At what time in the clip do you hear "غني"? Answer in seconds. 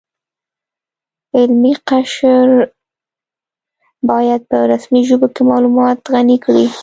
6.13-6.37